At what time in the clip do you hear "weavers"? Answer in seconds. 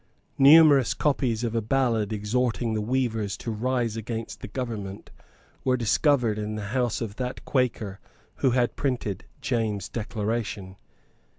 2.81-3.37